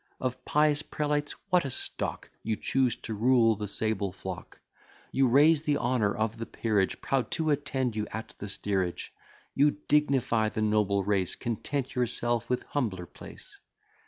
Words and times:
Of 0.19 0.43
pious 0.45 0.81
prelates 0.81 1.33
what 1.51 1.63
a 1.63 1.69
stock 1.69 2.31
You 2.41 2.55
choose 2.55 2.95
to 2.95 3.13
rule 3.13 3.53
the 3.55 3.67
sable 3.67 4.11
flock! 4.11 4.59
You 5.11 5.27
raise 5.27 5.61
the 5.61 5.77
honour 5.77 6.11
of 6.15 6.39
the 6.39 6.47
peerage, 6.47 7.01
Proud 7.01 7.29
to 7.33 7.51
attend 7.51 7.95
you 7.95 8.07
at 8.07 8.33
the 8.39 8.49
steerage. 8.49 9.13
You 9.53 9.77
dignify 9.87 10.49
the 10.49 10.63
noble 10.63 11.03
race, 11.03 11.35
Content 11.35 11.93
yourself 11.93 12.49
with 12.49 12.63
humbler 12.63 13.05
place. 13.05 13.59